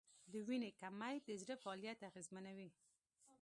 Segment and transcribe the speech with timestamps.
[0.31, 2.69] د وینې کمی د زړه فعالیت اغېزمنوي.